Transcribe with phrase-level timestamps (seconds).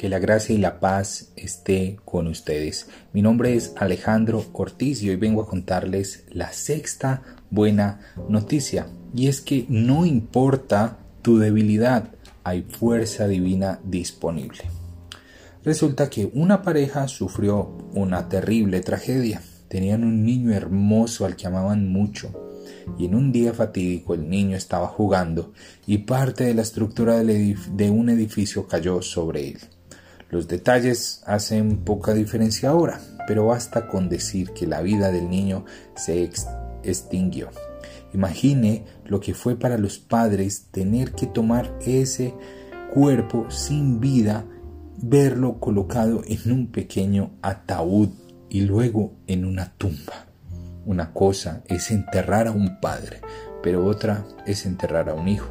[0.00, 2.88] Que la gracia y la paz esté con ustedes.
[3.12, 8.86] Mi nombre es Alejandro Ortiz y hoy vengo a contarles la sexta buena noticia.
[9.14, 12.14] Y es que no importa tu debilidad,
[12.44, 14.62] hay fuerza divina disponible.
[15.66, 19.42] Resulta que una pareja sufrió una terrible tragedia.
[19.68, 22.32] Tenían un niño hermoso al que amaban mucho
[22.96, 25.52] y en un día fatídico el niño estaba jugando
[25.86, 29.58] y parte de la estructura de un edificio cayó sobre él.
[30.30, 35.64] Los detalles hacen poca diferencia ahora, pero basta con decir que la vida del niño
[35.96, 36.30] se
[36.84, 37.50] extinguió.
[38.14, 42.34] Imagine lo que fue para los padres tener que tomar ese
[42.94, 44.44] cuerpo sin vida,
[44.98, 48.10] verlo colocado en un pequeño ataúd
[48.48, 50.26] y luego en una tumba.
[50.86, 53.20] Una cosa es enterrar a un padre,
[53.64, 55.50] pero otra es enterrar a un hijo.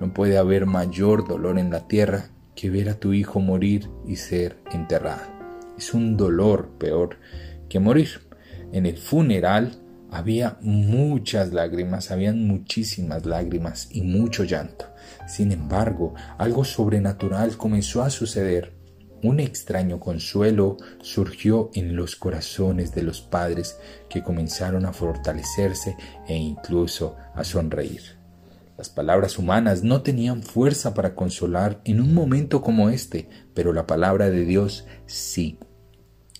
[0.00, 4.16] No puede haber mayor dolor en la tierra que ver a tu hijo morir y
[4.16, 5.22] ser enterrado.
[5.78, 7.18] Es un dolor peor
[7.68, 8.08] que morir.
[8.72, 14.86] En el funeral había muchas lágrimas, habían muchísimas lágrimas y mucho llanto.
[15.28, 18.72] Sin embargo, algo sobrenatural comenzó a suceder.
[19.22, 23.78] Un extraño consuelo surgió en los corazones de los padres
[24.08, 28.17] que comenzaron a fortalecerse e incluso a sonreír.
[28.78, 33.88] Las palabras humanas no tenían fuerza para consolar en un momento como este, pero la
[33.88, 35.58] palabra de Dios sí.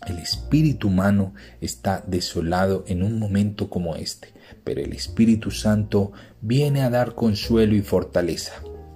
[0.07, 4.29] El espíritu humano está desolado en un momento como este,
[4.63, 8.53] pero el Espíritu Santo viene a dar consuelo y fortaleza.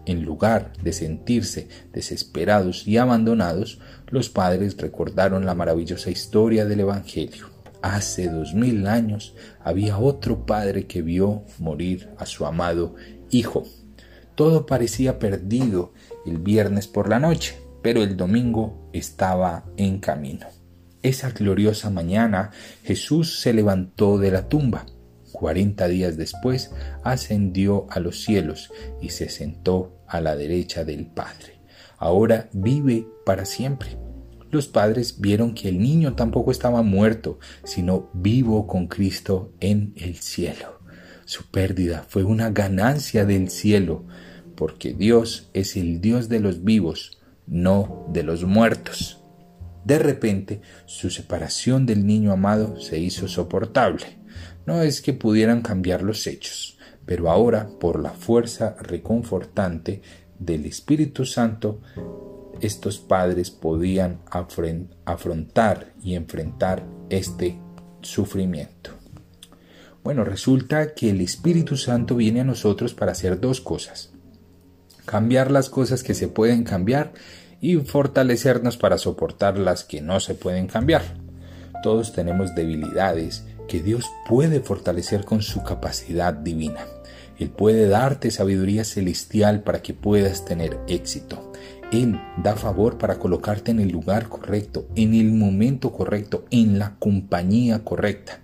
[0.07, 7.51] En lugar de sentirse desesperados y abandonados, los padres recordaron la maravillosa historia del Evangelio.
[7.83, 12.95] Hace dos mil años había otro padre que vio morir a su amado
[13.33, 13.65] hijo.
[14.37, 15.93] Todo parecía perdido
[16.25, 20.47] el viernes por la noche, pero el domingo estaba en camino.
[21.03, 22.53] Esa gloriosa mañana
[22.85, 24.87] Jesús se levantó de la tumba.
[25.33, 26.71] Cuarenta días después
[27.03, 28.71] ascendió a los cielos
[29.01, 31.61] y se sentó a la derecha del Padre.
[31.99, 33.97] Ahora vive para siempre.
[34.51, 40.17] Los padres vieron que el niño tampoco estaba muerto, sino vivo con Cristo en el
[40.17, 40.82] cielo.
[41.25, 44.05] Su pérdida fue una ganancia del cielo,
[44.57, 49.21] porque Dios es el Dios de los vivos, no de los muertos.
[49.85, 54.19] De repente, su separación del niño amado se hizo soportable.
[54.67, 60.03] No es que pudieran cambiar los hechos, pero ahora, por la fuerza reconfortante
[60.39, 61.81] del Espíritu Santo,
[62.61, 64.21] estos padres podían
[65.05, 67.59] afrontar y enfrentar este
[68.03, 69.02] sufrimiento.
[70.03, 74.11] Bueno, resulta que el Espíritu Santo viene a nosotros para hacer dos cosas.
[75.05, 77.13] Cambiar las cosas que se pueden cambiar
[77.61, 81.03] y fortalecernos para soportar las que no se pueden cambiar.
[81.85, 86.85] Todos tenemos debilidades que Dios puede fortalecer con su capacidad divina.
[87.39, 91.53] Él puede darte sabiduría celestial para que puedas tener éxito.
[91.93, 96.97] Él da favor para colocarte en el lugar correcto, en el momento correcto, en la
[96.99, 98.42] compañía correcta.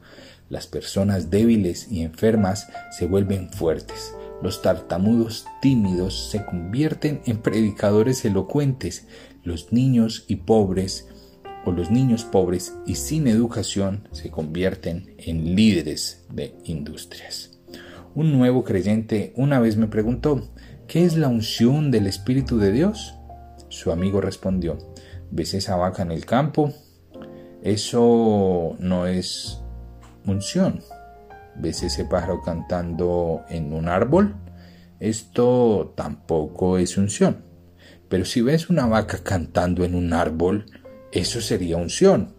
[0.48, 4.14] Las personas débiles y enfermas se vuelven fuertes.
[4.42, 9.06] Los tartamudos tímidos se convierten en predicadores elocuentes.
[9.42, 11.08] Los niños y pobres
[11.64, 17.58] o los niños pobres y sin educación se convierten en líderes de industrias.
[18.14, 20.48] Un nuevo creyente una vez me preguntó,
[20.86, 23.14] ¿qué es la unción del Espíritu de Dios?
[23.68, 24.78] Su amigo respondió,
[25.30, 26.72] ¿ves esa vaca en el campo?
[27.62, 29.60] Eso no es
[30.30, 30.80] unción.
[31.56, 34.36] ¿Ves ese pájaro cantando en un árbol?
[35.00, 37.44] Esto tampoco es unción.
[38.08, 40.66] Pero si ves una vaca cantando en un árbol,
[41.12, 42.34] eso sería unción.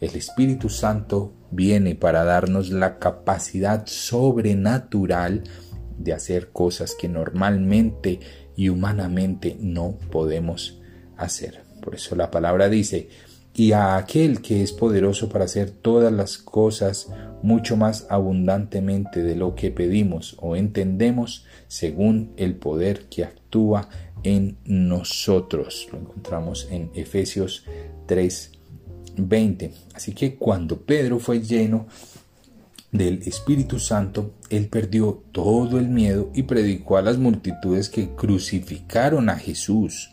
[0.00, 5.44] El Espíritu Santo viene para darnos la capacidad sobrenatural
[5.98, 8.20] de hacer cosas que normalmente
[8.56, 10.80] y humanamente no podemos
[11.16, 11.62] hacer.
[11.82, 13.08] Por eso la palabra dice,
[13.58, 17.08] y a aquel que es poderoso para hacer todas las cosas
[17.42, 23.88] mucho más abundantemente de lo que pedimos o entendemos según el poder que actúa
[24.24, 25.88] en nosotros.
[25.90, 27.64] Lo encontramos en Efesios
[28.06, 29.72] 3:20.
[29.94, 31.86] Así que cuando Pedro fue lleno
[32.92, 39.30] del Espíritu Santo, él perdió todo el miedo y predicó a las multitudes que crucificaron
[39.30, 40.10] a Jesús.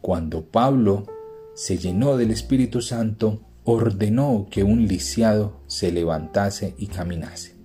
[0.00, 1.17] Cuando Pablo
[1.58, 7.56] se llenó del Espíritu Santo, ordenó que un lisiado se levantase y caminase.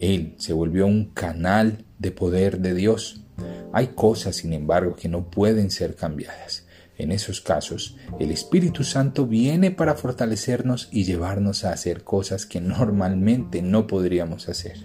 [0.00, 3.26] Él se volvió un canal de poder de Dios.
[3.74, 6.66] Hay cosas, sin embargo, que no pueden ser cambiadas.
[6.96, 12.62] En esos casos, el Espíritu Santo viene para fortalecernos y llevarnos a hacer cosas que
[12.62, 14.78] normalmente no podríamos hacer.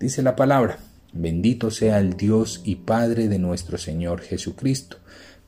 [0.00, 0.78] Dice la palabra,
[1.12, 4.96] bendito sea el Dios y Padre de nuestro Señor Jesucristo,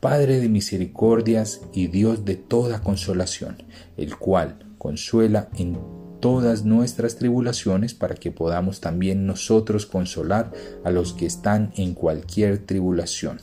[0.00, 3.62] Padre de misericordias y Dios de toda consolación,
[3.96, 5.78] el cual consuela en
[6.20, 10.52] todas nuestras tribulaciones para que podamos también nosotros consolar
[10.84, 13.40] a los que están en cualquier tribulación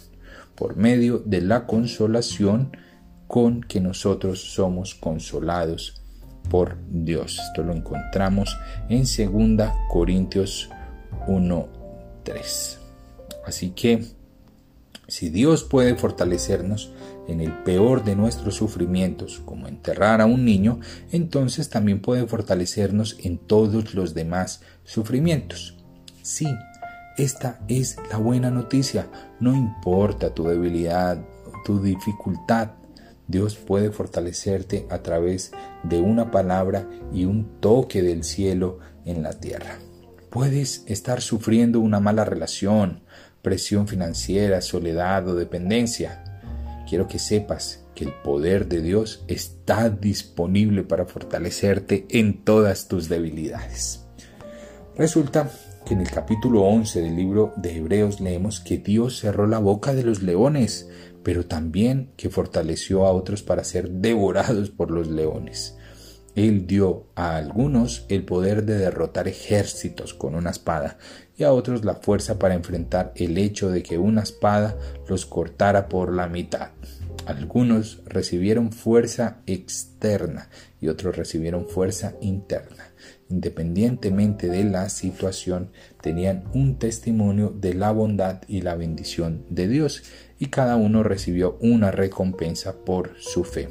[0.56, 2.76] por medio de la consolación
[3.28, 6.02] con que nosotros somos consolados
[6.50, 7.40] por Dios.
[7.40, 8.58] Esto lo encontramos
[8.90, 10.70] en 2 Corintios
[11.28, 12.78] 1.3.
[13.46, 14.04] Así que,
[15.08, 16.92] si Dios puede fortalecernos
[17.28, 20.80] en el peor de nuestros sufrimientos, como enterrar a un niño,
[21.12, 25.78] entonces también puede fortalecernos en todos los demás sufrimientos.
[26.22, 26.48] Sí,
[27.18, 29.08] esta es la buena noticia.
[29.40, 31.24] No importa tu debilidad,
[31.66, 32.72] tu dificultad.
[33.28, 35.52] Dios puede fortalecerte a través
[35.84, 39.80] de una palabra y un toque del cielo en la tierra.
[40.30, 43.04] Puedes estar sufriendo una mala relación,
[43.42, 46.24] presión financiera, soledad o dependencia.
[46.88, 53.10] Quiero que sepas que el poder de Dios está disponible para fortalecerte en todas tus
[53.10, 54.06] debilidades.
[54.96, 55.50] Resulta
[55.86, 59.94] que en el capítulo 11 del libro de Hebreos leemos que Dios cerró la boca
[59.94, 60.90] de los leones,
[61.24, 65.78] pero también que fortaleció a otros para ser devorados por los leones.
[66.36, 71.00] Él dio a algunos el poder de derrotar ejércitos con una espada
[71.38, 75.88] y a otros la fuerza para enfrentar el hecho de que una espada los cortara
[75.88, 76.72] por la mitad.
[77.26, 80.50] Algunos recibieron fuerza externa
[80.82, 82.92] y otros recibieron fuerza interna
[83.30, 90.04] independientemente de la situación, tenían un testimonio de la bondad y la bendición de Dios,
[90.40, 93.70] y cada uno recibió una recompensa por su fe.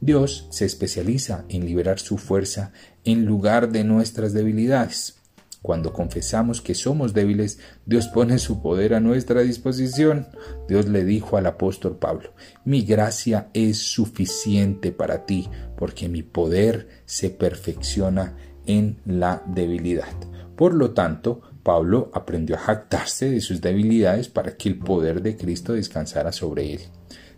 [0.00, 2.72] Dios se especializa en liberar su fuerza
[3.04, 5.19] en lugar de nuestras debilidades.
[5.62, 10.28] Cuando confesamos que somos débiles, Dios pone su poder a nuestra disposición.
[10.68, 12.32] Dios le dijo al apóstol Pablo,
[12.64, 18.36] mi gracia es suficiente para ti, porque mi poder se perfecciona
[18.66, 20.14] en la debilidad.
[20.56, 25.36] Por lo tanto, Pablo aprendió a jactarse de sus debilidades para que el poder de
[25.36, 26.80] Cristo descansara sobre él.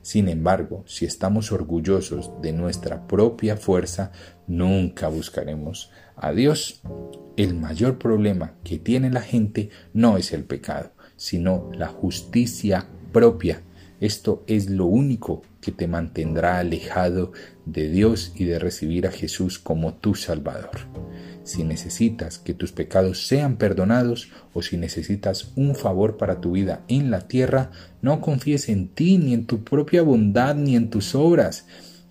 [0.03, 4.11] Sin embargo, si estamos orgullosos de nuestra propia fuerza,
[4.49, 6.83] nunca buscaremos a Dios.
[7.37, 13.63] El mayor problema que tiene la gente no es el pecado, sino la justicia propia.
[14.01, 17.33] Esto es lo único que te mantendrá alejado
[17.65, 20.81] de Dios y de recibir a Jesús como tu Salvador
[21.45, 26.83] si necesitas que tus pecados sean perdonados o si necesitas un favor para tu vida
[26.89, 31.15] en la tierra, no confíes en ti, ni en tu propia bondad, ni en tus
[31.15, 31.67] obras.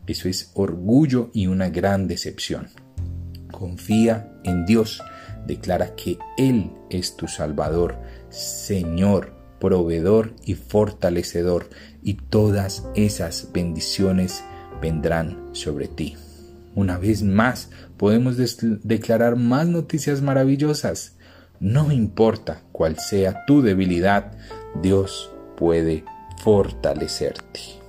[0.07, 2.67] Eso es orgullo y una gran decepción.
[3.51, 5.01] Confía en Dios.
[5.47, 7.97] Declara que Él es tu Salvador,
[8.29, 11.69] Señor, proveedor y fortalecedor,
[12.03, 14.43] y todas esas bendiciones
[14.81, 16.15] vendrán sobre ti.
[16.73, 18.37] Una vez más, podemos
[18.83, 21.17] declarar más noticias maravillosas.
[21.59, 24.31] No importa cuál sea tu debilidad,
[24.81, 26.05] Dios puede
[26.43, 27.80] fortalecerte.